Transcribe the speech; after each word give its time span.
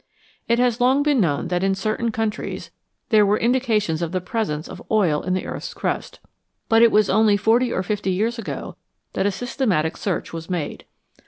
It 0.47 0.57
has 0.57 0.81
long 0.81 1.03
been 1.03 1.19
known 1.21 1.49
that 1.49 1.63
in 1.63 1.75
certain 1.75 2.11
countries 2.11 2.71
there 3.09 3.23
were 3.23 3.37
indications 3.37 4.01
of 4.01 4.11
the 4.11 4.19
presence 4.19 4.67
of 4.67 4.81
oil 4.89 5.21
in 5.21 5.35
the 5.35 5.45
earth's 5.45 5.75
crust, 5.75 6.19
but 6.67 6.81
it 6.81 6.91
was 6.91 7.07
only 7.07 7.37
forty 7.37 7.71
or 7.71 7.83
fifty 7.83 8.09
years 8.09 8.39
ago 8.39 8.77
that 9.13 9.27
a 9.27 9.31
systematic 9.31 9.95
search 9.97 10.33
was 10.33 10.49
made. 10.49 10.85